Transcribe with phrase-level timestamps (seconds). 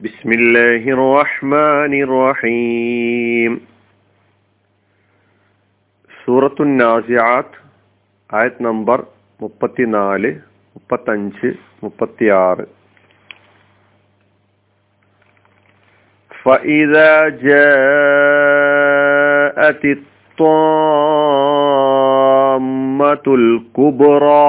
[0.00, 3.52] بسم الله الرحمن الرحيم
[6.10, 7.58] സൂറത്തു നാസിയാത്ത്
[8.30, 8.98] ആയത് നമ്പർ
[9.40, 10.30] മുപ്പത്തിനാല്
[10.76, 11.48] മുപ്പത്തഞ്ച്
[11.82, 12.66] മുപ്പത്തിയാറ്
[16.32, 17.12] فإذا
[18.36, 19.82] جاءت
[21.96, 24.48] الطامة الكبرى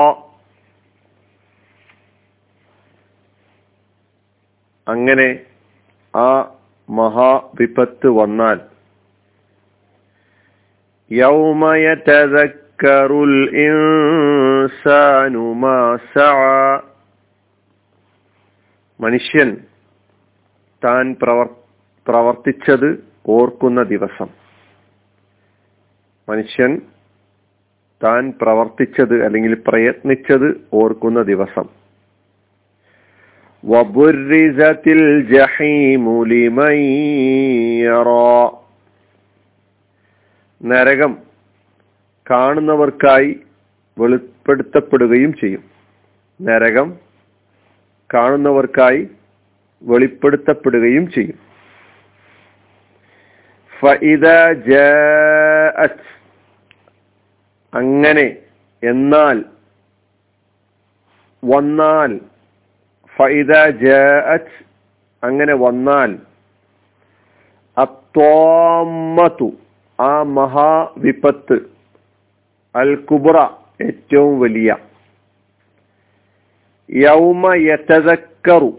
[4.89, 5.39] അങ്ങനെ
[6.17, 6.51] ആ
[6.91, 8.61] മഹാവിപത്ത് വന്നാൽ.
[11.13, 16.81] യൗമയതക്കറുൽ ഇൻസാനു മാ സഅ.
[19.01, 19.57] മനുഷ്യൻ
[20.85, 21.49] താൻ പ്രവർ
[22.09, 24.27] പ്രവർത്തിച്ചത് ഓർക്കുന്ന ദിവസം.
[26.29, 26.83] മനുഷ്യൻ
[28.05, 31.82] താൻ പ്രവർത്തിച്ചത് അല്ലെങ്കിൽ പ്രയത്നിച്ചത് ഓർക്കുന്ന ദിവസം.
[40.65, 41.19] നരകം
[42.31, 43.41] കാണുന്നവർക്കായി
[43.99, 45.65] വെളിപ്പെടുത്തപ്പെടുകയും ചെയ്യും.
[46.43, 46.99] നരകം
[48.15, 49.09] കാണുന്നവർക്കായി
[49.83, 51.39] വെളിപ്പെടുത്തപ്പെടുകയും ചെയ്യും.
[57.75, 58.37] അങ്ങനെ
[58.83, 59.45] എന്നാൽ
[61.45, 62.32] വന്നാൽ
[63.83, 64.53] ജാഅത്
[65.23, 66.11] അങ്ങനെ വന്നാൽ
[67.77, 69.49] അത്തോമത്തു
[69.99, 71.57] ആ മഹാവിപത്ത്
[72.75, 73.37] അൽ കുബ്ര
[73.87, 74.71] ഏറ്റവും വലിയ.
[76.89, 78.73] യൗമ യതക്കറു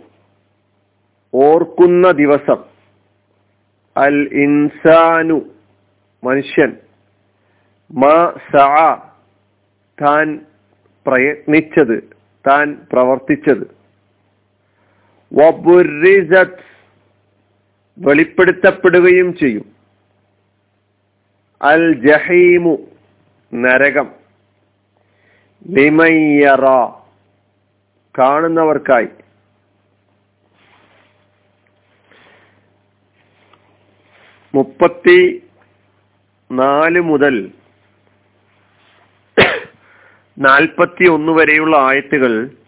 [1.34, 2.60] ഓർക്കുന്ന ദിവസം
[3.96, 5.38] അൽ ഇൻസാനു
[6.24, 6.72] മനുഷ്യൻ
[7.92, 8.18] മാ
[8.52, 8.76] സഅ
[9.98, 10.28] താൻ
[11.06, 11.98] പ്രയത്നിച്ചത്
[12.46, 13.66] താൻ പ്രവർത്തിച്ചത്.
[17.98, 19.66] വെളിപ്പെടുത്തപ്പെടുകയും ചെയ്യും.
[21.62, 22.78] അൽ ജഹീമു
[23.54, 24.10] നരകം.
[25.70, 26.66] ലിമയ്യറ
[28.20, 29.08] കാണുന്നവർക്കായി.
[34.56, 35.44] മുപ്പത്തി
[36.52, 37.52] നാല് മുതൽ
[40.40, 42.63] നാൽപ്പത്തി ഒന്ന് വരെയുള്ള ആയത്തുകൾ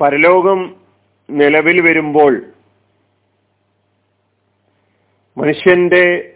[0.00, 0.76] പരലോകം
[1.30, 2.42] നിലവിൽ വരുമ്പോൾ
[5.38, 6.34] മനുഷ്യന്റെ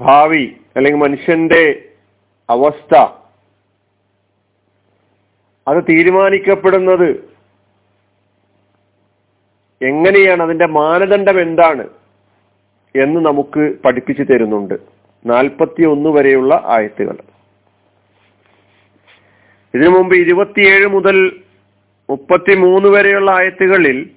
[0.00, 1.88] ഭാവി അല്ലെങ്കിൽ മനുഷ്യന്റെ
[2.50, 2.96] അവസ്ഥ
[5.68, 7.36] അത് തീരുമാനിക്കപ്പെടുന്നത്
[9.82, 10.42] എങ്ങനെയാണ്?
[10.42, 11.88] അതിന്റെ മാനദണ്ഡം എന്താണ്?
[13.02, 14.74] എന്ന് നമുക്ക് പഠിപ്പിച്ചു തരുന്നുണ്ട്.
[15.26, 17.18] നാൽപ്പത്തി ഒന്ന് വരെയുള്ള ആയത്തുകൾ.
[19.74, 21.45] ഇതിനു മുമ്പ് ഇരുപത്തിയേഴ് മുതൽ
[22.10, 24.10] മുപ്പത്തി മൂന്ന് വരെയുള്ള ആയത്തുകളിൽ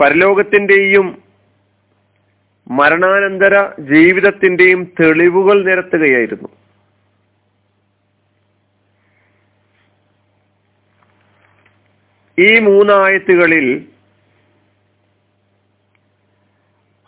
[0.00, 1.22] പരലോകത്തിന്റെയും
[2.70, 6.48] മരണാനന്തര ജീവിതത്തിന്റെയും തെളിവുകൾ നിരത്തുകയായിരുന്നു.
[12.38, 13.88] ഈ മൂന്നായത്തുകളിൽ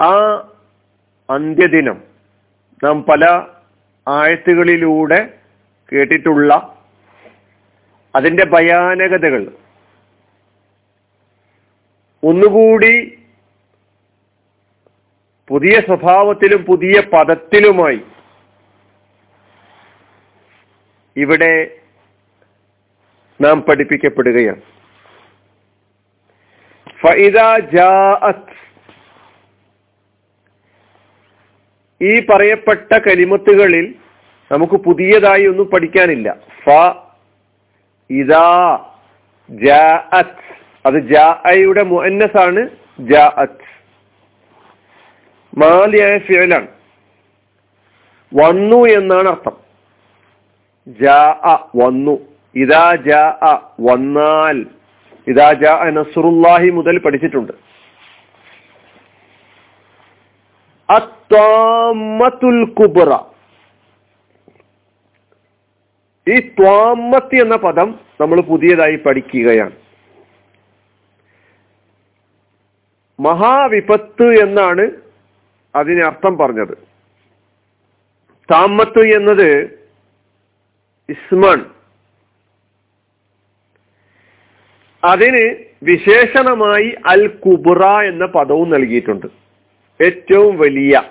[0.01, 0.13] ആ
[1.31, 2.03] അന്ത്യദിനം
[2.85, 3.25] നാം പല
[4.09, 5.39] ആയത്തുകളിലൂടെ
[5.93, 6.72] കേട്ടിട്ടുള്ള
[8.15, 9.53] അതിന്റെ ഭയാനകതകൾ.
[12.25, 13.19] ഒന്നുകൂടി
[15.49, 18.01] പുതിയ സ്വഭാവത്തിലും പുതിയ പദത്തിലുമായി
[21.17, 21.77] ഇവിടെ
[23.41, 24.61] നാം പഠിപ്പിക്കപ്പെടുകയാണ്.
[32.03, 33.95] ഈ പറയപ്പെട്ട കലിമത്തുകളിൽ
[34.53, 36.37] നമുക്ക് പുതിയതായി ഒന്നും പഠിക്കാനില്ല.
[36.65, 36.69] ഫ
[38.21, 38.49] ഇതാ
[39.49, 40.45] ജാഅത്ത്
[40.87, 42.63] അത് ജാഅയുടെ മുഅന്നസ് ആണ്
[45.53, 46.69] മാലിയായ ഫിയലാണ്
[48.33, 49.57] വന്നു എന്നാണ് അർത്ഥം.
[51.01, 51.19] ജാ
[51.81, 52.15] വന്നു.
[52.63, 53.23] ഇതാ ജാ
[53.89, 54.57] വന്നാൽ.
[55.27, 57.53] ഇതാ ജാ നസുറുല്ലാഹി മുതൽ പഠിച്ചിട്ടുണ്ട്.
[60.89, 63.11] അത്വാമത്തുൽ കുബറ.
[66.29, 69.73] ഈ ത്വാമത്തി എന്ന പദം നമ്മൾ പുതിയതായി പഠിക്കുകയാണ്.
[73.21, 74.91] മഹാവിപത്ത് എന്നാണ്
[75.75, 76.75] അതിന് അർത്ഥം പറഞ്ഞത്.
[78.53, 79.79] താമത്ത് എന്നത്
[81.09, 81.65] ഇസ്മൺ.
[85.05, 89.27] അതിന് വിശേഷണമായി അൽ കുബുറ എന്ന പദവും നൽകിയിട്ടുണ്ട്.
[90.03, 91.03] ഏറ്റവും വലിയ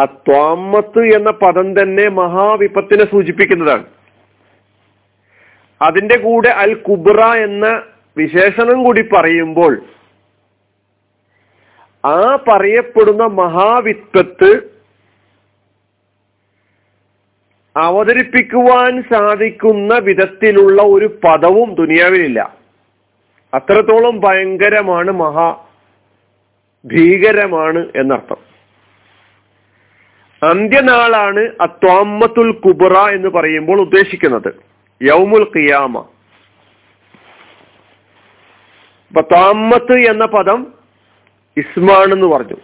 [0.00, 3.84] അത്വാമത്ത് എന്ന പദം തന്നെ മഹാവിപത്തിനെ സൂചിപ്പിക്കുന്നതാണ്.
[5.82, 7.82] അതിന്റെ കൂടെ അൽ കുബ്ര എന്ന
[8.16, 9.82] വിശേഷണം കൂടി പറയുമ്പോൾ
[12.04, 14.76] ആ പറയപ്പെടുന്ന മഹാവിപത്ത്
[17.76, 22.56] അവതരിപ്പിക്കുവാൻ സാധിക്കുന്ന വിധത്തിലുള്ള ഒരു പദവും ദുനിയാവിലില്ല.
[23.54, 25.56] അത്രത്തോളം ഭയങ്കരമാണ് മഹാ
[26.84, 28.45] ഭീകരമാണ് എന്നർത്ഥം.
[30.42, 34.62] അന്ത്യനാളാണ് അത്വാമത്തുൽ കുബറ എന്ന് പറയുമ്പോൾ ഉദ്ദേശിക്കുന്നത്.
[35.02, 36.08] യൗമുൽ ഖിയാമ.
[39.20, 40.74] ത്വാമത്ത് എന്ന പദം
[41.56, 42.56] ഇസ്മാണെന്ന് പറഞ്ഞു.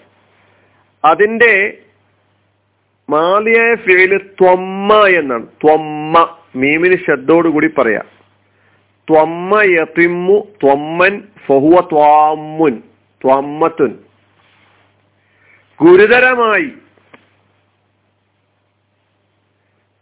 [1.04, 1.78] അതിന്റെ
[3.10, 5.46] മാലിയായ ഫേൽ ത്വമ്മ എന്നാണ്.
[5.46, 8.04] ത്വമ്മ മീമിന് ശബ്ദോടുകൂടി പറയാം.
[9.10, 12.82] ത്വമ്മ യത്തിമ്മു ത്വമ്മൻ ഫഹുവ ത്വാമുൻ
[13.24, 13.98] ത്വമ്മത്തുൻ.
[15.80, 16.81] ഗുരുതരമായി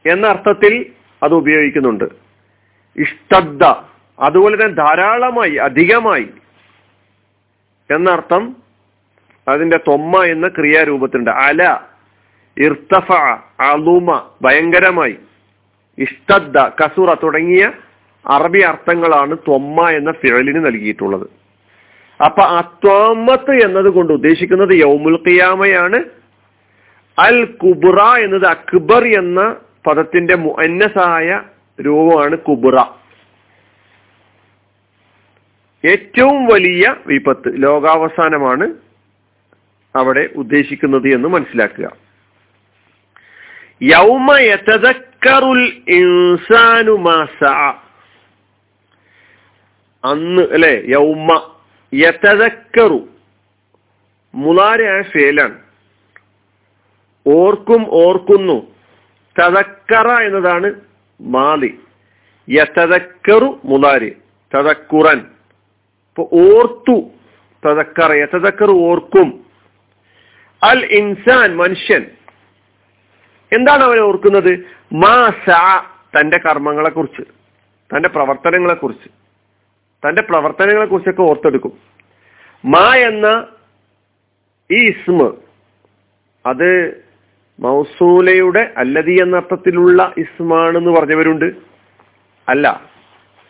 [0.07, 0.87] എന്ന അർത്ഥത്തിൽ
[1.23, 2.05] അത് ഉപയോഗിക്കുന്നുണ്ട്.
[2.97, 3.65] ഇഷ്ടദ്ദ
[4.21, 6.29] അതുപോലെ തന്നെ ധാരാളമായി അധികമായി
[7.91, 8.57] എന്നർത്ഥം
[9.49, 11.31] അതിന്റെ തൊമ്മ എന്ന ക്രിയാരൂപത്തിലുണ്ട്.
[11.31, 11.79] അല
[12.59, 13.13] ഇർത്തഫ
[13.61, 15.17] അലുമ ഭയങ്കരമായി.
[15.99, 17.73] ഇഷ്ടദ്ദ കസുറ തുടങ്ങിയ
[18.29, 21.27] അറബി അർത്ഥങ്ങളാണ് തൊമ്മ എന്ന ഫിഴലിന് നൽകിയിട്ടുള്ളത്.
[22.25, 26.05] അപ്പൊ അത്വാമത്ത് എന്നത് കൊണ്ട് ഉദ്ദേശിക്കുന്നത് യൗമുൽ ഖിയാമയാണ്.
[27.19, 31.43] അൽ കുബ്ര എന്നത് അക്ബർ എന്ന പദത്തിന്റെ മുന്നസായ
[31.83, 32.81] രൂപമാണ് കുബുറ
[35.85, 38.75] ഏറ്റവും വലിയ വിപത്ത് ലോകാവസാനമാണ്
[39.97, 41.97] അവിടെ ഉദ്ദേശിക്കുന്നത് എന്ന് മനസ്സിലാക്കുക.
[43.83, 47.45] യൗമ യതദക്കറുൽ ഇൻസാനുമാസ
[50.05, 51.51] അന്ന് അല്ലെ യൗമ
[51.95, 53.09] യതദക്കറു.
[54.35, 55.59] മുലാരയായ ഫേലാണ്.
[57.27, 58.80] ഓർക്കും ഓർക്കുന്നു.
[59.39, 60.75] തതക്കറ എന്നതാണ്
[61.21, 61.81] മാലി.
[62.49, 64.17] യതക്കറു മുലാരി.
[64.55, 67.11] തതക്കുറൻ ഇപ്പൊ ഓർത്തു
[67.67, 69.47] തതക്കറ യതക്കറു ഓർക്കും.
[70.63, 72.07] അൽ ഇൻസാൻ മനുഷ്യൻ.
[73.53, 74.65] എന്താണ് അവൻ ഓർക്കുന്നത്?
[74.93, 75.51] മാ സ
[76.19, 77.23] തന്റെ കർമ്മങ്ങളെ കുറിച്ച്
[77.95, 79.09] തന്റെ പ്രവർത്തനങ്ങളെ കുറിച്ച്
[80.09, 81.79] തന്റെ പ്രവർത്തനങ്ങളെ കുറിച്ചൊക്കെ ഓർത്തെടുക്കും.
[82.65, 83.47] മാ എന്ന
[84.71, 85.37] ഈ ഇസ്മ
[86.47, 87.01] അത്
[87.61, 91.53] മൗസൂലയുടെ അല്ലതി എന്ന അർത്ഥത്തിലുള്ള ഇസ്മാണ് എന്ന് പറഞ്ഞവരുണ്ട്.
[92.49, 92.83] അല്ല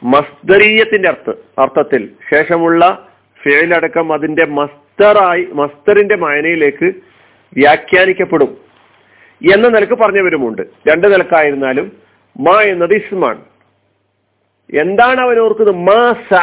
[0.03, 3.09] മസ്തരീയത്തിന്റെ അർത്ഥ അർത്ഥത്തിൽ ശേഷമുള്ള
[3.43, 6.85] ഫേലടക്കം അതിന്റെ മസ്തറായി മസ്തറിന്റെ മായനയിലേക്ക്
[7.53, 8.57] വ്യാഖ്യാനിക്കപ്പെടും
[9.55, 10.63] എന്ന നിലയ്ക്ക് പറഞ്ഞവരുമുണ്ട്.
[10.63, 11.93] രണ്ട് നിലക്കായിരുന്നാലും
[12.41, 13.43] മാ എന്നത് ഇസ്മാൻ.
[14.81, 16.41] എന്താണ് അവൻ ഓർക്കുന്നത് മാ സ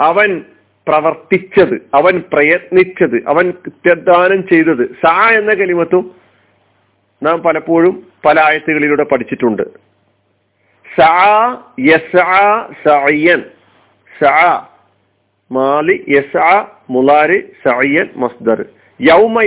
[0.00, 0.44] അവൻ
[0.88, 4.86] പ്രവർത്തിച്ചത് അവൻ പ്രയത്നിച്ചത് അവൻ കൃത്യദാനം ചെയ്തത്.
[5.06, 6.14] സാ എന്ന കലിമത്തും
[7.22, 9.62] നാം പലപ്പോഴും പല ആയത്തുകളിലൂടെ പഠിച്ചിട്ടുണ്ട്.
[15.52, 16.22] മാലി
[16.90, 17.42] മുലാരി
[18.16, 18.64] മസ്ദർ.
[19.00, 19.42] യൗമ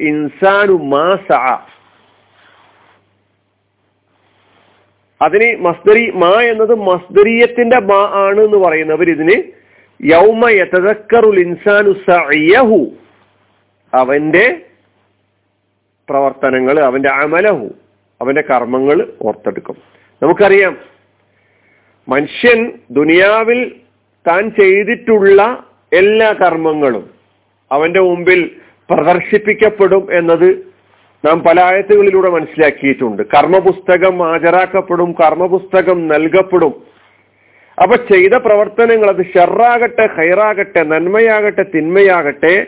[0.00, 1.16] ഇൻസാനു മാ
[5.22, 9.63] അതിന് മസ്ദരി മാ എന്നത് മസ്ദരീയത്തിന്റെ മാ ആണ് എന്ന് പറയുന്നവർ ഇതിന്
[10.00, 12.78] യൗമ യതദക്കറുൽ ഇൻസാനു സഅയഹു
[13.92, 14.46] അവന്റെ
[16.08, 17.74] പ്രവർത്തനങ്ങൾ അവന്റെ അമലഹു
[18.20, 19.76] അവന്റെ കർമ്മങ്ങൾ ഓർത്തെടുക്കും.
[20.22, 20.76] നമുക്കറിയാം
[22.08, 23.60] മനുഷ്യൻ ദുനിയാവിൽ
[24.26, 27.10] താൻ ചെയ്തിട്ടുള്ള എല്ലാ കർമ്മങ്ങളും
[27.70, 28.40] അവന്റെ മുമ്പിൽ
[28.90, 30.48] പ്രദർശിപ്പിക്കപ്പെടും എന്നത്
[31.24, 33.22] നാം പല ആയത്തുകളിലൂടെ മനസ്സിലാക്കിയിട്ടുണ്ട്.
[33.22, 36.93] കർമ്മപുസ്തകം ഹാജരാക്കപ്പെടും കർമ്മപുസ്തകം നൽകപ്പെടും.
[37.82, 42.66] അപ്പൊ ചെയ്ത പ്രവർത്തനങ്ങൾ അത് ഷെറാകട്ടെ ഹൈറാകട്ടെ നന്മയാകട്ടെ തിന്മയാകട്ടെ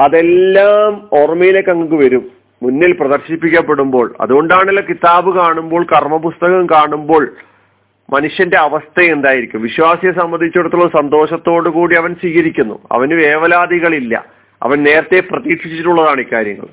[0.00, 2.30] അതെല്ലാം ഓർമ്മയിലേക്ക് അങ്ങ് വരും.
[2.62, 7.36] മുന്നിൽ പ്രദർശിപ്പിക്കപ്പെടുമ്പോൾ അതുകൊണ്ടാണല്ലോ കിതാബ് കാണുമ്പോൾ കർമ്മപുസ്തകം കാണുമ്പോൾ
[8.12, 9.62] മനുഷ്യന്റെ അവസ്ഥ എന്തായിരിക്കും?
[9.62, 12.88] വിശ്വാസിയെ സംബന്ധിച്ചിടത്തോളം സന്തോഷത്തോടു കൂടി അവൻ സ്വീകരിക്കുന്നു.
[12.92, 14.24] അവന് വേവലാതികളില്ല.
[14.62, 16.66] അവൻ നേരത്തെ പ്രതീക്ഷിച്ചിട്ടുള്ളതാണ് ഇക്കാര്യങ്ങൾ.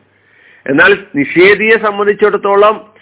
[0.70, 3.00] എന്നാൽ നിഷേധിയെ സംബന്ധിച്ചിടത്തോളം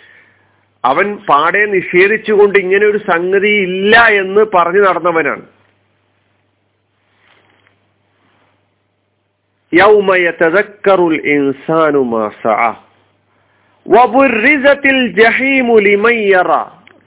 [0.86, 5.42] അവൻ പാടെ നിഷേധിച്ചുകൊണ്ട് ഇങ്ങനെ ഒരു സംഗതി ഇല്ല എന്ന് പറഞ്ഞു നടന്നവനാണ്.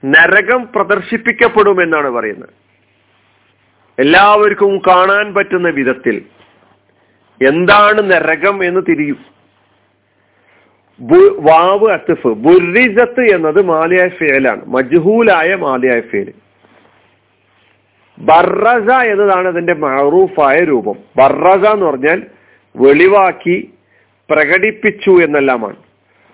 [0.05, 2.49] നരകം പ്രദർശിപ്പിക്കപ്പെടുമെന്നാണ് പറയുന്നത്.
[3.99, 6.25] എല്ലാവർക്കും കാണാൻ പറ്റുന്ന വിധത്തിൽ
[7.47, 9.40] എന്താണ് നരകം എന്ന് തിരിയും.
[11.39, 16.33] വാവ് അത്തിഫ് ബുറിസത്ത് എന്നത് മാലിയായ ഫേലാണ് മജ്ഹൂലായ മാലിയായ ഫേൽ.
[18.19, 20.95] ബറസ എന്നതാണ് അതിന്റെ മറൂഫായ രൂപം.
[21.17, 22.23] ബറസ എന്ന് പറഞ്ഞാൽ
[22.77, 23.75] വെളിവാക്കി
[24.31, 25.77] പ്രകടിപ്പിച്ചു എന്നെല്ലാമാണ്.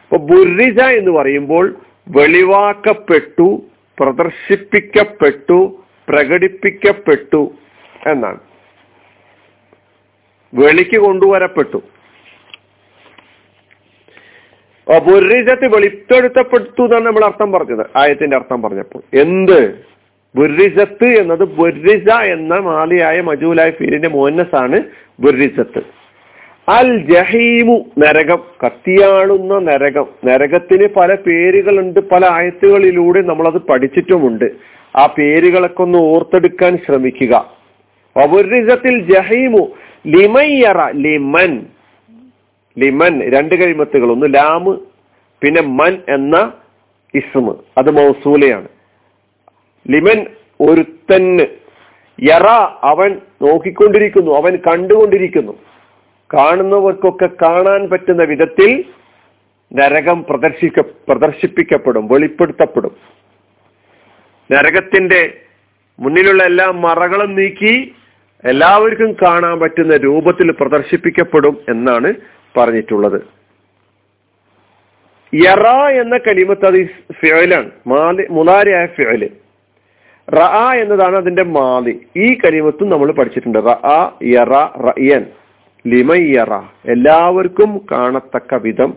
[0.02, 1.76] അപ്പൊ ബുറിസ എന്ന് പറയുമ്പോൾ
[2.08, 3.62] വെളിവാക്കപ്പെട്ടു
[3.98, 7.54] പ്രദർശിപ്പിക്കപ്പെട്ടു പ്രകടിപ്പിക്കപ്പെട്ടു
[8.06, 8.40] എന്നാണ്.
[10.54, 11.82] വെളിക്ക് കൊണ്ടുവരപ്പെട്ടു.
[14.94, 19.02] ബുറിജത്ത് വെളിപ്പെടുത്തപ്പെടുത്തു എന്നാണ് നമ്മൾ അർത്ഥം പറഞ്ഞത് ആയത്തിന്റെ അർത്ഥം പറഞ്ഞപ്പോൾ.
[19.16, 19.78] എന്ത്?
[20.36, 24.82] ബുറിസത്ത് എന്നത് ബുറിസ എന്ന മാലിയായ മജൂലായ ഫീലിന്റെ മോന്നസാണ്
[25.20, 25.82] ബുറിസത്ത്
[26.68, 30.06] അൽ ജഹീമു നരകം കത്തിയാളുന്ന നരകം.
[30.24, 34.44] നരകത്തിന് പല പേരുകളുണ്ട് പല ആയത്തുകളിലൂടെ നമ്മളത് പഠിച്ചിട്ടുമുണ്ട്.
[34.96, 37.50] ആ പേരുകളൊക്കെ ഒന്ന് ഓർത്തെടുക്കാൻ ശ്രമിക്കുക.
[38.16, 39.68] ഒബുരിസത്തിൽ ജഹീമു
[40.06, 41.66] ലിമയ്യറ ലിമൻ.
[42.78, 44.78] ലിമൻ രണ്ട് കഴിമത്തുകൾ ഒന്ന് ലാമ്
[45.42, 46.52] പിന്നെ മൻ എന്ന
[47.14, 47.54] ഇസ്മ്.
[47.78, 48.68] അത് മൗസൂലയാണ്.
[49.88, 50.26] ലിമൻ
[50.60, 51.46] ഒരുത്തന്
[52.30, 52.46] യറ
[52.82, 55.52] അവൻ നോക്കിക്കൊണ്ടിരിക്കുന്നു അവൻ കണ്ടുകൊണ്ടിരിക്കുന്നു.
[56.34, 58.84] കാണുന്നവർക്കൊക്കെ കാണാൻ പറ്റുന്ന വിധത്തിൽ
[59.72, 62.96] നരകം പ്രദർശിക്ക പ്രദർശിപ്പിക്കപ്പെടും വെളിപ്പെടുത്തപ്പെടും.
[64.52, 65.40] നരകത്തിന്റെ
[65.98, 67.94] മുന്നിലുള്ള എല്ലാ മറകളും നീക്കി
[68.44, 72.14] എല്ലാവർക്കും കാണാൻ പറ്റുന്ന രൂപത്തിൽ പ്രദർശിപ്പിക്കപ്പെടും എന്നാണ്
[72.56, 73.18] പറഞ്ഞിട്ടുള്ളത്.
[75.34, 75.66] യറ
[76.00, 79.28] എന്ന കലിമത്ത് അത് ഫിയലാണ് മാലി മുലാരിയായ ഫിയൽ
[80.28, 80.38] റ
[80.74, 82.00] എന്നതാണ് അതിന്റെ മാലി.
[82.16, 83.58] ഈ കലിമത്തും നമ്മൾ പഠിച്ചിട്ടുണ്ട്.
[83.58, 83.74] റ
[84.22, 84.52] യറ
[84.86, 85.24] റയൻ
[85.86, 88.94] ലിമയ്യറ എല്ലാവർക്കും കാണത്തക്ക വിധം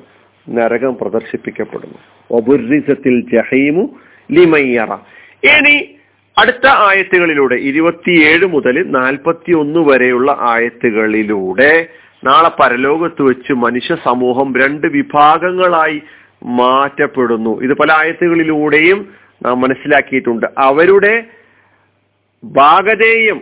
[0.49, 1.97] നരകം പ്രദർശിപ്പിക്കപ്പെടുന്നു.
[2.31, 3.83] ഒബുരിസത്തിൽ ജഹീമു
[4.31, 4.93] ലിമയ്യറ
[5.43, 5.95] ഇനി
[6.37, 11.87] അടുത്ത ആയത്തുകളിലൂടെ ഇരുപത്തിയേഴ് മുതൽ നാൽപ്പത്തി ഒന്ന് വരെയുള്ള ആയത്തുകളിലൂടെ
[12.23, 16.01] നാളെ പരലോകത്ത് വെച്ച് മനുഷ്യ സമൂഹം രണ്ട് വിഭാഗങ്ങളായി
[16.43, 17.61] മാറ്റപ്പെടുന്നു.
[17.61, 19.13] ഇത് പല ആയത്തുകളിലൂടെയും
[19.45, 20.45] നാം മനസ്സിലാക്കിയിട്ടുണ്ട്.
[20.57, 21.23] അവരുടെ
[22.43, 23.41] ഭാഗതേയം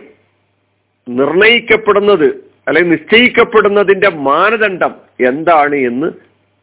[1.08, 2.26] നിർണയിക്കപ്പെടുന്നത്
[2.68, 4.94] അല്ലെങ്കിൽ നിശ്ചയിക്കപ്പെടുന്നതിന്റെ മാനദണ്ഡം
[5.26, 6.12] എന്താണ് എന്ന്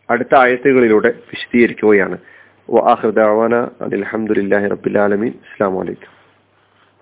[0.09, 2.17] അടുത്ത ആയത്തുകളിലൂടെ വിശദീകരിക്കുകയാണ്.
[2.73, 6.14] അലഹമുല്ലാ റബുലാലമീൻ അസ്സാം വലൈക്കും